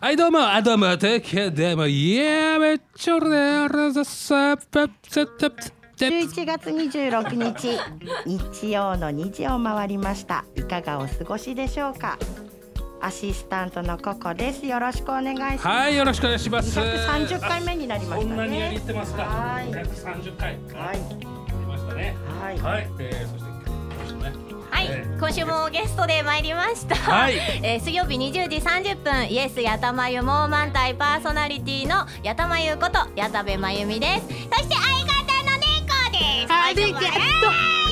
[0.00, 5.46] はいどうもあどうもてけでもいやめっちゃれらざさぱさた
[5.96, 7.78] 11月26日
[8.26, 12.18] 日曜の2時を回りましたいかがお過ごしでしょうか
[13.00, 23.49] アシスタントのココですよろしくお願いしますはいよろしくお願いします230回目になりましたねそんなにやりってますかはい130回はいやりましたねはいはい、えー、そして
[24.80, 26.96] はい、えー今週もゲストで参りました。
[26.96, 27.34] はい。
[27.62, 34.26] えー水曜日20時30分、イエスやたまゆもう満タイパーソナリティのやたまゆことやたべまゆみです。
[34.26, 36.52] そして相方の猫です。
[36.52, 37.10] ありがとう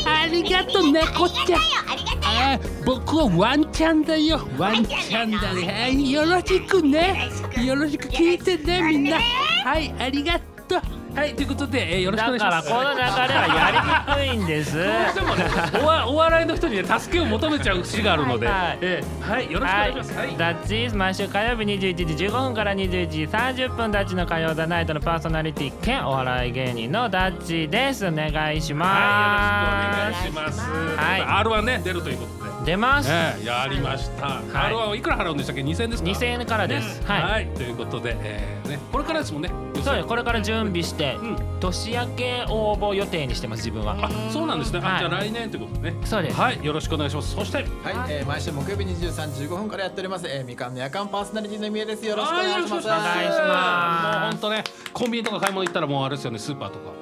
[0.07, 1.61] ありがとう猫ちゃん。
[1.61, 2.33] ありがとう。
[2.33, 2.41] よ。
[2.41, 4.41] あ僕はワンちゃんだよ。
[4.57, 5.67] ワンちゃんだね。
[5.83, 7.29] はいよろしくね。
[7.63, 9.19] よろしく聞いてねみんな。
[9.65, 10.77] はいありがと。
[10.77, 14.77] うはいということで、えー、よろしくお願いしますだからこの流れはやりにくいんです。
[14.77, 15.45] どうしてもね
[15.83, 20.13] おわお笑いの人にね助けを求めちゃう節があるので、はいえーはいよろしくお願いします。
[20.17, 20.37] はい。
[20.37, 30.71] ダッチ毎週火曜日21時15分から21時30分ダッチの火曜ザナイトのパーソナリティ兼お笑い芸人のダッチですお願いしますはい、よろしくお願いします。
[30.97, 32.38] はい R1 ね出るということで。
[32.69, 33.09] 出ます。
[33.11, 34.27] ええやりました。
[34.27, 34.45] はい。
[34.45, 37.03] R1 はいくら払うんでしたっけ？2000円ですか？2000円からです。
[37.05, 37.45] は、はい。
[37.45, 37.47] い。
[37.55, 39.51] ということで、えー、ねこれからですもんね。
[39.83, 41.37] そうですこれから準備してうん。
[41.61, 43.97] 年明け応募予定にしてます自分は。
[44.03, 44.81] あそうなんですね。
[44.83, 44.99] あはい。
[44.99, 45.97] じゃあ来年ということでね。
[46.05, 46.37] そうです。
[46.37, 46.63] はい。
[46.63, 47.35] よろしくお願いします。
[47.35, 47.57] そして。
[47.57, 47.67] はい、
[48.11, 52.05] えー、毎週木曜日23時15分からやっております、えー、みかんの夜間パーソナリティのみえです。
[52.05, 52.89] よろしくお願いします。
[52.89, 54.19] はお願いします。
[54.19, 56.39] もう本当ねコンビニとか買い物行ったらもうあれですよね。
[56.39, 56.93] スーパーとか。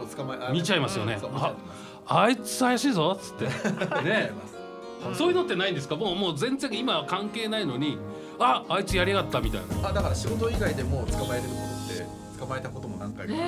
[0.00, 1.18] お捕まえあ見ちゃいますよね。
[1.20, 1.90] そう見ちゃいます。
[2.12, 3.44] あいつ怪しいぞっつって。
[4.02, 4.49] ね
[5.14, 5.96] そういうのってないんですか？
[5.96, 7.98] もうもう全然今は関係ないのに
[8.38, 9.66] ああいつやりやがったみたいな。
[9.66, 13.38] ですよあだから仕事以外でも捕まえれることって捕まえたことも何回か、ね。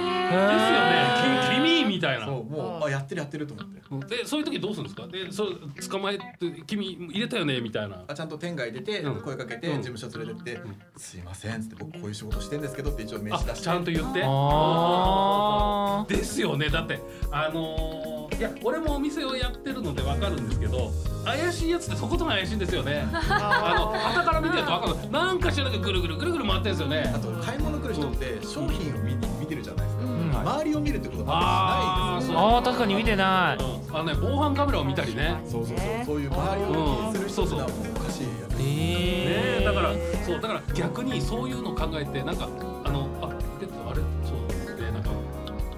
[1.50, 2.26] き君みたいな。
[2.26, 3.66] そうもうあやってるやってると思っ
[4.06, 4.16] て。
[4.16, 5.06] でそういう時どうするんですか？
[5.06, 5.58] でそう
[5.90, 6.24] 捕まえて
[6.66, 7.60] 君入れたよね？
[7.60, 8.04] みたいな。
[8.06, 9.22] あちゃんと店外出て、うん。
[9.22, 9.82] 声かけて、うん。
[9.82, 10.60] 事務所連れてって、
[10.96, 13.64] すいませんっつって僕こういう仕事してんですけどって一応名あ刺出して。
[13.64, 14.22] ちゃんと言って。
[14.24, 16.68] あですよね。
[16.68, 18.11] だってあのー
[18.42, 20.90] いや俺もお店をやってるのでわかるんですけど
[21.24, 23.06] 怪しいやつってそことが怪しいんですよね。
[23.14, 25.10] あの旗から見てるとわかる。
[25.12, 27.12] なんか知らなくぐるぐるぐるぐる回ってるんですよね。
[27.14, 30.40] あと買い物来る人って商品を見に見てるじゃないですか、ん。
[30.48, 32.48] 周りを見るってことはあーあんまりしないですよそう。
[32.48, 33.62] あー確かに見てない。
[33.62, 33.96] うん。
[33.96, 35.40] あのね防犯カメラを見たりね。
[35.48, 37.76] そうそうそうそういう周りを気にする人ってのはもう。
[37.94, 38.54] おかしいやつ。
[38.58, 39.58] え。
[39.58, 39.58] ー。
[39.60, 39.90] ねだから
[40.26, 42.48] そうだから逆にそういうのを考えてなんか
[42.84, 43.28] あのあ
[43.60, 44.00] であれ？
[44.26, 44.76] そう。
[44.76, 45.10] でなんか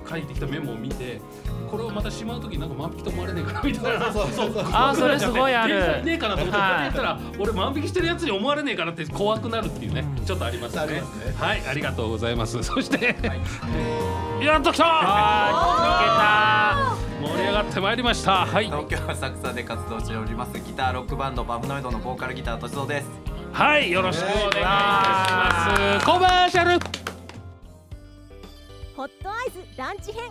[0.08, 1.20] 書いてきたメモを見て
[1.74, 4.12] これをまたしまう時なんか万引きと思われねえかなみたいな。
[4.12, 4.64] そうそうそうそう。
[4.72, 6.04] あーそれすごいある。
[6.04, 11.02] ねえかなと思ってやったら俺万引きしてるやつに思われねえかなって怖くなるっていうねちょっとありますね。
[11.36, 12.62] はいありがとうございます。
[12.62, 13.34] そしては
[14.40, 14.44] い。
[14.46, 14.84] やっと来た。
[14.86, 18.46] あ盛り上がってまいりました。
[18.46, 18.66] はい。
[18.66, 20.52] 東京浅草で活動しております。
[20.60, 23.08] ギターロックバンドバフノイドのボーカルギターとしぞです。
[23.52, 26.06] はいよろしくお願いします。
[26.06, 26.84] コマーシャル。
[28.96, 30.30] ホットアイズランチ編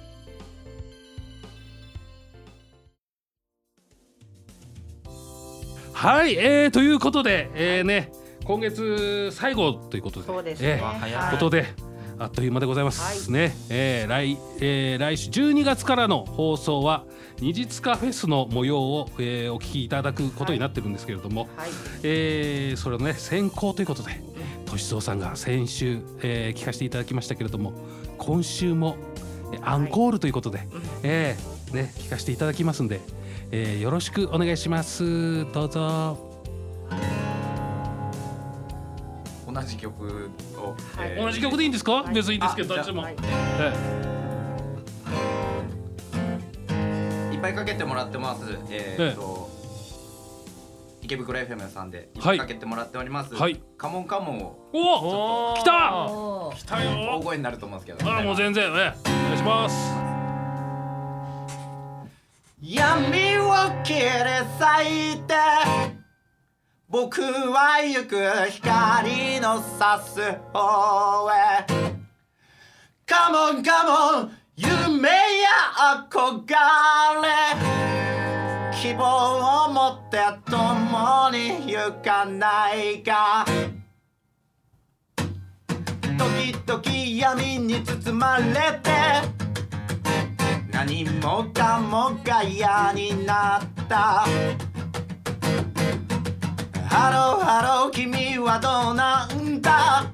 [6.01, 8.11] はい、えー、ということで、えー、ね
[8.43, 10.79] 今月最後ということでそうですね。
[10.79, 11.31] えーはい。
[11.31, 11.67] ことで
[12.17, 17.05] あっという間でございます、ね、えー来、えー来週12月からの放送は
[17.39, 21.69] 二日フェスの模様を、えーお聞きいただくことになってるんですけれども、はい。
[22.01, 24.23] えーそれのね先行ということで
[24.65, 27.73] 歳三さんが先週、えー聞かせていただきましたけれども
[28.17, 28.97] 今週も
[29.53, 30.67] えーアンコールということで、
[31.03, 33.01] えーね聞かせていただきますんで、
[33.51, 35.45] えーよろしくお願いします。
[35.51, 36.17] どうぞ。
[39.53, 41.11] 同じ曲を、はい。
[41.11, 43.15] えー同じ曲でいいんですか、別にいいんですけどどっちも、はい。
[43.59, 43.73] え
[47.33, 48.43] いっぱいかけてもらってます。
[48.69, 49.49] えーっと、
[51.01, 52.19] 池袋 FM さんでい。
[52.19, 53.61] っぱいかけてもらっております、はい。
[53.77, 55.71] カモンカモンをー、おお来た！
[56.57, 58.09] 来た大よ声になると思うんですけど。
[58.09, 60.10] あーもう全然えお願いします
[62.63, 63.53] 闇を
[63.83, 64.61] 切り裂
[65.15, 65.33] いて
[66.87, 70.21] 僕は行く光の差す
[70.53, 71.65] 方へ。
[73.03, 75.17] カモンカモン夢や
[76.07, 76.45] 憧
[77.23, 77.81] れ。
[78.79, 83.43] 希望を持って共に行かないか
[86.15, 86.81] 時々
[87.17, 88.43] 闇に包まれ
[88.83, 89.40] て
[90.83, 94.25] 何もかもが嫌になった。
[96.89, 100.11] ハローハロー君はどうなんだ？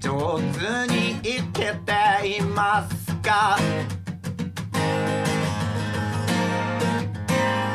[0.00, 3.58] 上手に生きていますか？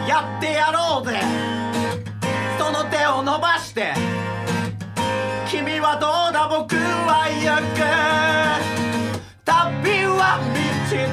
[0.08, 1.22] やってやろうぜ。
[2.60, 3.96] その手を伸ばして。
[5.50, 6.48] 君はどうだ？
[6.48, 7.80] 僕は行く。
[9.44, 11.08] 旅は道連れ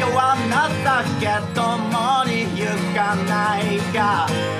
[0.00, 4.53] 弱なだけ共に行かないか。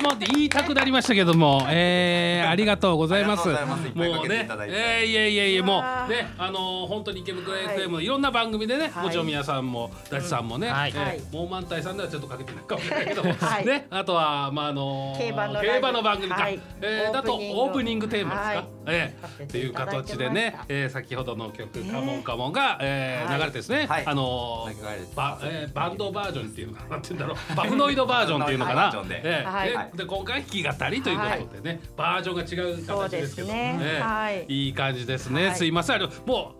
[0.00, 3.48] カモンカモンって言いたくなりましたけども、えー、ありがとうございます。
[3.48, 8.06] もうねえー、いえいえいえもうねあのー本当に池袋 FM のい。
[8.06, 9.04] ろんな番組でね、はい。
[9.04, 10.90] もちろん皆さんもダチさんもね、はい。
[10.90, 11.20] えーはい。
[11.32, 13.66] モーマンタイさんではちょっとかけてないかもしれないけど、はい。
[13.66, 16.60] ねあとはまああのー競馬の競馬の番組か、はい。
[16.80, 18.66] えーだとオープニングテーマですか、はい。
[18.86, 24.06] えー、っていう形でね、えー、先ほどの曲、カモンカモンが、えーはい流れてですね、はい。
[24.06, 26.88] あのーバえーバンドバージョンっていうのかな。
[26.90, 27.56] なんて言うんだろう。
[27.56, 34.00] バフノイドバージョンっていうのかな、えーはいでで今回弾き語りということでね、バージョンが違う形ですけどね。
[34.00, 34.46] はい。
[34.48, 35.56] いい感じですね、はい。
[35.56, 35.96] すいません。
[35.96, 36.54] あのも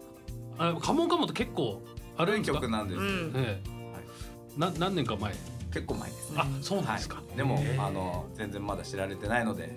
[0.58, 1.82] うあカモンカモンって結構
[2.16, 2.60] あるん古いですか？
[2.60, 3.32] 曲なんです、うん。
[3.36, 3.70] ええ。
[4.58, 5.32] な何年か前？
[5.72, 6.36] 結構前ですね。
[6.40, 9.72] あそうなんですか、はい、でもあの全然まだ知られてないので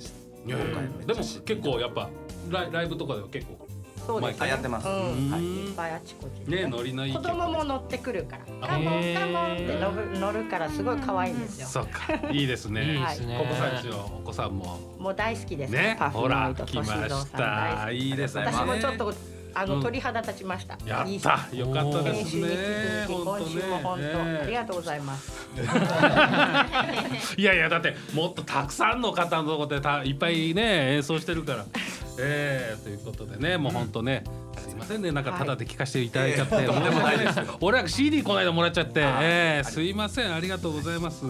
[0.45, 2.09] 今回めっちゃでも知って結構やっぱ
[2.49, 3.62] ライライブとかでは結構
[4.05, 5.31] そうですあやってます、うん。
[5.31, 5.41] はい。
[5.41, 8.43] いっぱいあちこちねノリのいい子曲供も乗ってくるから。
[8.61, 11.67] あカモンカモンって乗る乗るからすごい可愛いんですよ。
[11.67, 12.13] そうか。
[12.31, 12.95] いいですね。
[12.95, 12.97] い。
[12.97, 13.37] いですね。
[13.37, 14.79] ココさんちのお子さんも。
[14.99, 17.91] もう大好きですねパフほら来ました。
[17.91, 18.45] いいですね。
[18.45, 19.13] 私もちょっと
[19.55, 19.69] あうん。
[19.69, 20.77] の鳥肌立ちました。
[20.85, 23.05] やいいったよかったですね。
[23.07, 24.39] 今週も本当、ね。
[24.43, 25.47] ありがとうございます。
[27.37, 31.65] いやいやだってもっとたくさんの方のところでたいっぱいね演奏してるから。
[32.19, 34.23] えー、ということでねもう本当ね、
[34.57, 37.39] すいませんねなんかただで聞かせていただいちゃって、はいとんでもないです。
[37.61, 39.81] 俺は CD この間もらっちゃって、あえー、す。
[39.81, 41.25] いませんありがとうございます。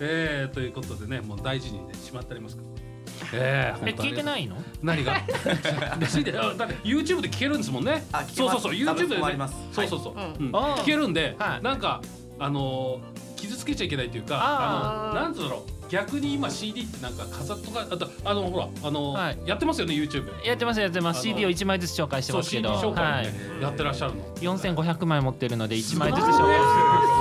[0.00, 2.68] えー、ということでねもう大事にねしまってありますから。
[3.32, 4.56] えー、え聞いていないの？
[4.82, 5.14] 何が？
[5.18, 6.04] だって
[6.84, 8.04] YouTube で聞けるんですもんね。
[8.12, 8.34] あ聞けます。
[8.36, 9.48] そうそうそう YouTube で、ね。
[9.72, 10.26] そうそうそう、はい。
[10.38, 10.50] うん。
[10.50, 11.62] 聞けるんで、はい。
[11.62, 12.00] なんか
[12.38, 19.38] あのー傷つけちゃいけないというかああのなんつうんだろう逆に今 CD ってなんか飾っとかあとあのほらあのーはい。
[19.46, 21.22] やってますよね YouTube やってますやってます。
[21.22, 23.26] CD を1枚ずつ紹介してそうますけ CD ど紹介はい。
[23.62, 24.22] やってらっしゃるの。
[24.36, 26.38] 4500枚持ってるので1枚ずつ紹介して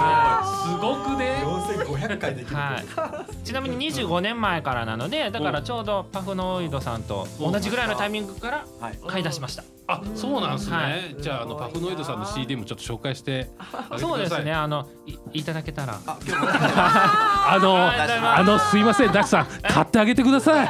[0.08, 8.98] すごいますすごくね4500回できるはい、ちなみに25年前からなのでだからちょうどパフノイドさんと同じぐらいのタイミングからはい。
[9.08, 9.64] 買い出しました。
[9.90, 11.16] あそうなんですね、はい。
[11.18, 14.00] じゃああのパフノイドさんの CD もちょっと紹介してあげてください。
[14.00, 14.52] そうですね。
[14.52, 16.00] あのいいただけたら。
[16.06, 17.88] あの
[18.36, 19.48] あのすいませんダキさん。
[19.64, 20.68] 買ってあげてください。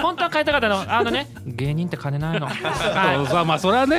[0.00, 0.84] 本当は買いたかったの。
[0.88, 2.46] あのね芸人って金ないの。
[2.46, 3.98] はさあまあそれはね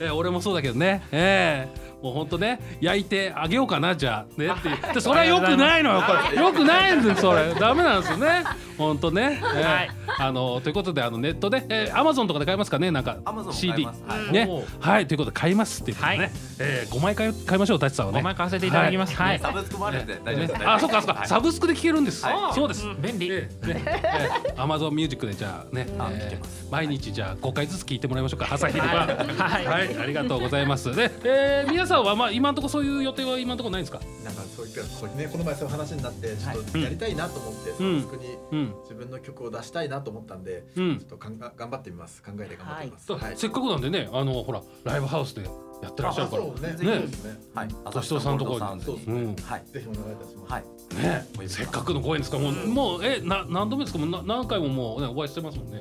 [0.00, 1.02] えー俺もそうだけどね。
[1.10, 6.40] ええもう本当ね焼いてあげようかなじゃあねってでそれはよくないのよこれ。
[6.40, 7.54] よくないんですよそれ。
[7.54, 8.44] ダメなんですよね
[8.78, 9.90] 本当ね、えーはい
[10.20, 12.90] あのということであのネットで、えー、アマゾンとかで買えますかね？
[12.90, 13.86] なんか Amazon CD
[14.32, 15.06] ねおーはい。
[15.06, 16.32] ということで買いますっていうことでね、はい。
[16.58, 18.20] えー、5枚買い買いましょうタチさんはいね。
[18.20, 19.14] 5枚買わせていただきます。
[19.14, 22.24] はい、サブスクもあるんで大丈夫です、ねあ、そっかそっか、サブスクで聴けるんです。
[22.24, 22.54] はい。
[22.54, 22.86] そうです。
[23.00, 23.30] 便利。
[23.30, 23.66] ええ。
[23.66, 28.48] ね、えアマゾンミュージックでじゃあね、あえー毎日じゃあ5回ずつ聞いてもらいましょうか。
[28.52, 29.06] 朝昼晩。
[29.06, 29.66] はい。
[29.66, 30.94] はい、ありがとうございます。
[30.94, 34.00] で、えー、皆さんはまあ今のところそういう予定は今のところないんですか？
[34.24, 37.94] なんかそういうこうねこの前そういう話になってちょっとやりたいなと思って、サうん。
[37.96, 40.98] ブスクにうん、自分の曲を出したいなと思ったんで、うん。
[40.98, 42.22] ちょっとかんが頑張ってみます。
[42.22, 43.08] 考えて頑張ってみます。
[43.08, 43.36] だはい。
[43.36, 45.42] せっかくなんでね、あのほらライブハウスで
[45.82, 46.44] やってらっしゃるから。
[46.44, 46.50] ね。
[46.78, 47.00] ね。
[47.00, 47.08] ね
[47.54, 47.68] はい。
[47.68, 49.64] 敏夫さんのところに浅草ゴールドサウンズにうん、はい。
[49.66, 50.52] ぜひお願いいたします。
[50.52, 50.64] はい。
[50.94, 55.80] ね、せっかくのご縁ですから、もう、もう、え、な、何度目ですか、もう、な、何回ももう、ね、お会いしてますもんね。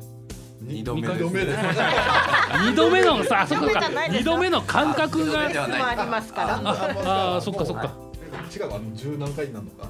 [0.62, 1.60] 二度目二回二度目です
[2.70, 3.89] 二度目のさ、あそこか。
[4.10, 5.46] 二度目の感覚が。
[5.46, 7.36] ありますから。
[7.38, 8.08] あ、そっか、そっか。
[8.56, 9.88] 違うあの十何回になるのか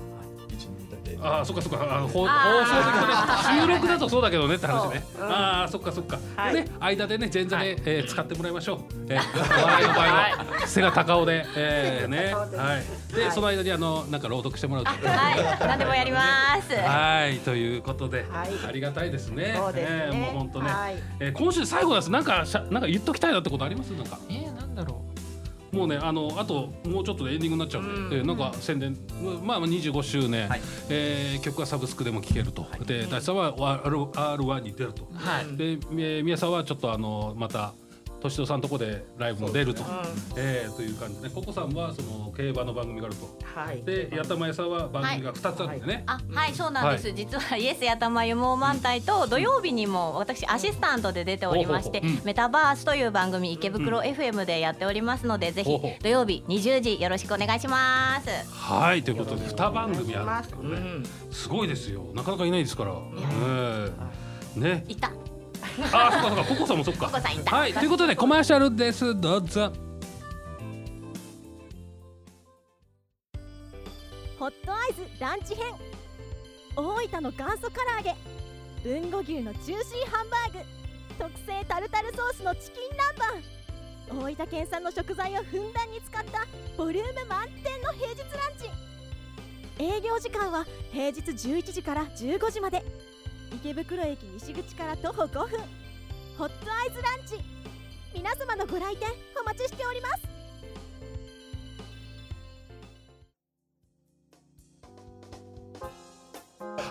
[1.13, 5.03] 一二だけああ、そっかそっか、あの放放送あ的な収録だとそうだけどねって話ね。
[5.15, 5.31] そううん。
[5.33, 6.19] ああ、そっかそっか。
[6.35, 6.53] はい。
[6.53, 8.79] でね、間でね、前座で、えー使ってもらいましょう。
[9.09, 10.45] えー、お 笑いの場合は。
[10.67, 12.57] 背が高尾で、えー、ね、背が高尾で。
[12.57, 12.83] はい。
[13.15, 13.31] で、はい。
[13.31, 14.91] その間にあのなんか朗読してもらうと。
[14.91, 15.67] はい。
[15.67, 16.19] 何でもやりま
[16.61, 16.73] す。
[16.75, 18.49] はい、ということで、はい。
[18.67, 19.53] ありがたいですね。
[19.57, 20.01] そうですね。
[20.07, 20.69] えーもう本当ね。
[20.71, 20.95] はい。
[21.19, 22.09] えー今週最後です。
[22.11, 23.89] なんかしゃなんか言っときたいなってことあります？
[23.91, 24.17] なんか。
[24.29, 25.01] えー、なんだろ
[25.71, 28.97] もうねあのあともうちょっとでエンディングになっちゃうんで、えーなんか宣伝
[29.43, 30.61] まあまあ25周年、はい。
[30.89, 33.53] えー曲はサブスクでも聴けると、で大地さんは
[33.85, 35.57] R R1 に出ると、はい。
[35.57, 37.73] でみ宮さんはちょっとあのまた
[38.21, 39.83] 敏郎さんのとこでライブも出ると、
[40.35, 41.29] えーという感じで。
[41.29, 43.27] ココさんはその競馬の番組があると。
[43.43, 43.81] はい。
[43.83, 52.25] で八玉屋さんは番組が2つあるんでね、あはいそうなんです、実はイエスやたまゆも満体と土曜日にも私アシスタントで出ておりまして、ほうほうほう。
[52.25, 58.29] メタバースという番組池袋 FM でやっておりますので、ぜひ土曜日20時よろしくお願いします。
[58.51, 61.05] はいということで2番組あるんですからね、うん。
[61.31, 62.03] すごいですよ。
[62.13, 63.91] なかなかいないですから、え
[64.57, 64.59] え。
[64.59, 64.85] ね。
[64.87, 65.11] いた
[65.93, 67.05] あそっかそっかココさんもそっか。
[67.07, 67.55] ココさんいた。
[67.55, 69.19] はいということでコマーシャルです。
[69.19, 69.71] どうぞ。
[74.39, 75.73] ホットアイズランチ編。
[76.75, 78.15] 大分の元祖唐揚げ。
[78.87, 80.59] 豊後牛のジューシーハンバーグ。
[81.17, 82.89] 特製タルタルソースのチキン
[84.09, 84.35] 南蛮。
[84.35, 86.45] 大分県産の食材をふんだんに使った
[86.77, 88.29] ボリューム満点の平日ラン
[88.59, 88.69] チ。
[89.79, 92.83] 営業時間は平日11時から15時まで
[93.55, 95.59] 池袋駅西口から徒歩5分。
[96.37, 97.43] ホットアイズランチ。
[98.13, 99.07] 皆様のご来店
[99.41, 100.36] お待ちしております。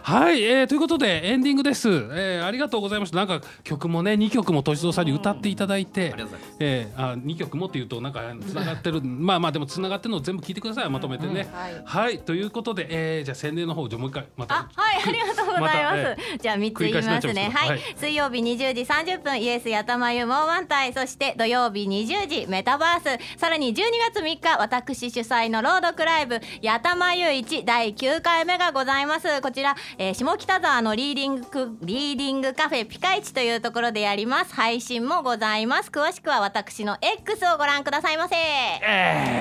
[0.07, 3.17] はい、えー、ということでエンディングです、えー、ありがとうございました。
[3.17, 6.57] なんか曲もね2曲も敏郎さんに歌っていただいて、うございます。
[6.61, 9.03] えー、あ2曲もっていうとなんかつながってる。
[9.03, 10.91] まあまあでもつながってるのを全部聞いてください。
[10.91, 11.83] まとめてね、はい。
[11.85, 12.19] はい。
[12.21, 14.55] ということで、えー、じゃあ宣伝の方じゃあもう一回また。
[14.55, 17.51] あはいありがとうございます、またえじゃあ3つ言いますね。
[17.53, 17.67] は。
[17.67, 17.81] い、はい。
[17.97, 23.41] 水曜日20時30分イエスやたまゆもう満体そして土曜日20時メタバース。
[23.41, 23.83] さらに12
[24.13, 29.43] 月3日私主催の朗読ライブやたまゆ1第9回目がございます。
[29.43, 34.55] こちら、えー下北沢のリーディングリーディングカフェピカイチというところでやります。
[34.55, 35.91] 配信もございます。
[35.91, 38.37] 詳しくは私の X をご覧くださいませ。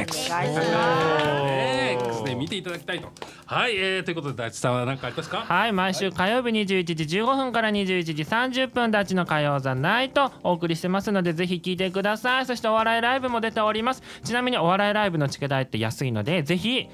[0.01, 1.45] X お願いします。
[2.09, 3.12] X で見ていただきたいと。
[3.45, 5.39] はい、えー、ということで大地さんは何かありますか？
[5.39, 12.45] はい毎週火曜日21時15分から21時30分ダッチの火曜ザナイトお送りしてますのでぜひ聞いてください。
[12.45, 14.01] そしてお笑いライブも出ております。
[14.24, 16.88] ちなみにお笑いライブのチケ代って安いのでぜひ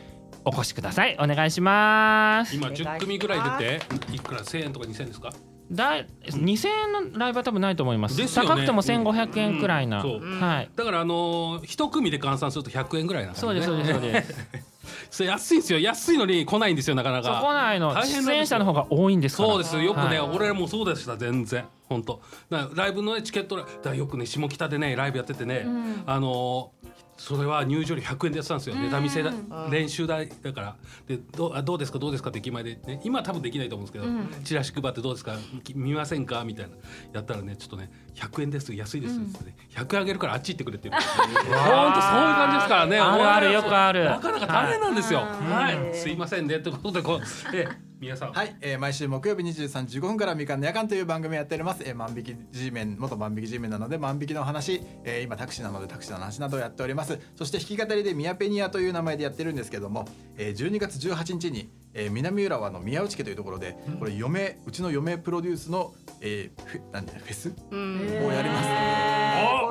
[0.46, 1.16] お越しください。
[1.20, 2.56] お願いします。
[2.56, 5.32] 今10組ぐらい出ていくら1000円とか2000円ですか？
[5.72, 8.20] だい2000円のライブは多分ないと思います。
[8.20, 8.28] ね。
[8.28, 10.20] 高くても1500円くらいな、うん。
[10.20, 10.40] そう。
[10.40, 10.70] はい。
[10.76, 14.36] だからあのー一組で換算すると100円ぐらいなんそうですそうですそうです。
[15.10, 15.80] それ安いんですよ。
[15.80, 17.40] 安いのに来ないんですよなかなそか。
[17.42, 17.96] こないの。
[18.04, 19.50] 出演者の方が多いんですから。
[19.50, 20.36] そうですよくね、はい。
[20.36, 21.66] 俺らもそうでした全然。
[21.88, 22.22] 本当。
[22.50, 25.66] ライブのねチケットだよくね下北でねライブやっててね、
[26.06, 26.88] あのー
[27.22, 28.76] それは入場料100円でやってたんですよ。
[28.76, 29.32] ネタ見せだ
[29.70, 30.76] 練習代だから。
[31.08, 32.00] でどうあどうですか？
[32.00, 32.32] どうですか？
[32.32, 35.38] って駅前で、ね、今は多分できないと思うんですけど、チラシ配ってどうですか？
[35.64, 36.44] き見ませんか？
[36.44, 36.72] みたいな。
[37.14, 39.56] やったらねちょっとね100円です安いですって、ね。
[39.76, 43.00] 100円あげるからあっち行ってくれっていう本当そういう感じですからね。
[43.00, 44.06] あるあるよくある。
[44.06, 45.20] なかなか大変なんですよ。
[45.20, 46.56] はい、すいませんね。
[46.56, 47.22] ってことでこう
[47.56, 47.68] え
[48.02, 48.34] 皆さん。
[48.34, 57.20] はい、えー、毎週木曜日23時15分からみかんの夜間という番組やっております、えー、万引き G メン元万引き G メンなので万引きの話、えー、今タクシーなのでタクシーの話などをやっております。
[57.36, 67.50] そして弾き語りでミヤペニアという名前でやってるんですけども、えー、12月18日に、えー、南浦和の宮内家というところでこれ嫁うちの嫁プロデュースの、えー、フェなんでフェス？
[67.50, 68.70] をやります。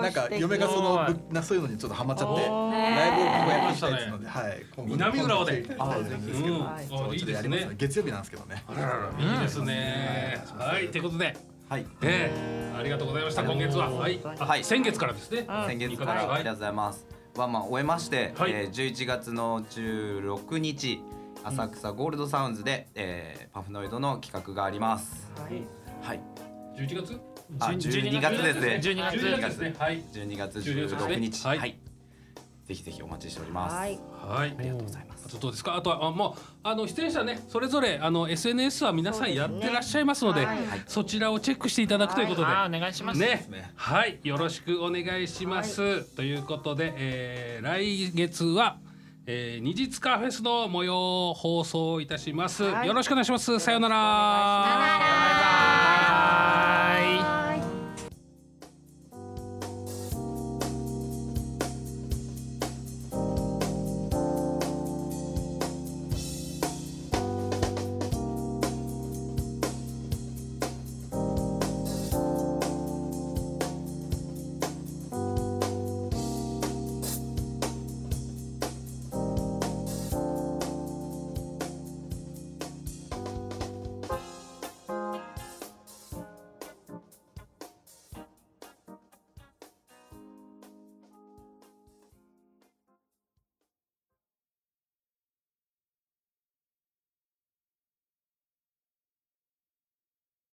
[0.02, 5.62] なんか嫁がそのぶなそういうのにちょっとハマっちゃってライブをここやっていきたいですので、はい、今後南浦和で。
[5.62, 6.60] 今度来ていですけど、うん。
[6.88, 7.32] そうあいいちょっとですね。
[7.34, 8.64] やります月曜日なんですけどね。
[9.18, 9.36] い。
[9.36, 10.44] いですね。
[10.58, 11.36] はい、ということで、
[11.68, 11.86] はい。
[12.02, 13.44] ええありがとうございました。
[13.44, 14.64] 今月は、はい、あはい。
[14.64, 15.46] 先月からですね。
[15.66, 16.12] 先月から。
[16.12, 16.26] はい。
[16.26, 17.06] ありがとうございます。
[17.36, 18.52] ワンマン終えまして、はい。
[18.52, 21.00] えー、11月の16日
[21.44, 25.30] 浅草ゴールドサウンズで、えー、パフノイドの企画があります。
[26.02, 26.20] はい。
[26.76, 27.20] 11月？
[27.58, 28.80] あ、12月ですね。
[28.82, 29.74] 12月12月ですね。
[29.78, 30.02] はい。
[30.12, 31.58] 12月12月16ですねは日。
[31.58, 31.74] はいい。
[32.68, 33.74] ぜひぜひお待ちしております。
[33.74, 33.98] はい。
[34.22, 34.54] はい。
[34.56, 35.28] ありがとうございますあ。
[35.30, 35.76] とどうですか？
[35.76, 42.46] あとはあもうあの出演者ねそれぞれあの SNS は皆さんやってらっしゃいますので、はいそちらをチェックしていただくということで。
[42.46, 46.04] あーお願いしますね、はい、よろしくお願いします。
[46.14, 48.78] ということで、えー来月は、
[49.26, 52.64] えー、二日フェスの模様を放送いたします。
[52.64, 53.58] はいよろしくお願いします。
[53.58, 55.39] さようなら